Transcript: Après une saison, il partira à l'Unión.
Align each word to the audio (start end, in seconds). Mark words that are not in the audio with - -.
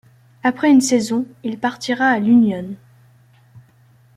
Après 0.41 0.71
une 0.71 0.81
saison, 0.81 1.27
il 1.43 1.59
partira 1.59 2.05
à 2.07 2.17
l'Unión. 2.17 2.65